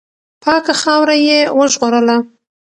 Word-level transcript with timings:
پاکه 0.43 0.73
خاوره 0.81 1.15
یې 1.27 1.39
وژغورله. 1.57 2.17